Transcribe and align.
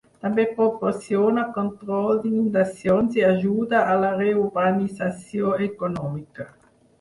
També 0.25 0.43
proporciona 0.59 1.43
control 1.57 2.21
d'inundacions 2.23 3.19
i 3.19 3.25
ajuda 3.27 3.83
a 3.91 3.99
la 4.05 4.11
reurbanització 4.23 5.55
econòmica. 5.69 6.49